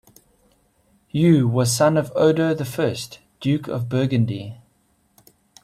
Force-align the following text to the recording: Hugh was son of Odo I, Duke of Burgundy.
Hugh 1.09 1.47
was 1.47 1.71
son 1.71 1.95
of 1.95 2.11
Odo 2.15 2.55
I, 2.57 2.95
Duke 3.39 3.67
of 3.67 3.87
Burgundy. 3.87 4.57